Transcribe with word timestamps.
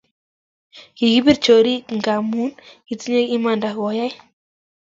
Kikipir 0.95 1.37
chorik 1.43 1.83
ngamun 1.97 2.49
kitinye 2.87 3.21
imanda 3.35 3.69
kuyai 3.77 4.15